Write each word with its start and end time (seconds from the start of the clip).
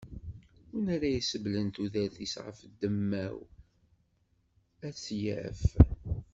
Win 0.69 0.87
ara 0.95 1.09
isebblen 1.17 1.67
tudert-is 1.75 2.35
ɣef 2.45 2.59
ddemma-w, 2.71 3.37
ad 4.87 4.93
tt-yaf. 4.95 5.61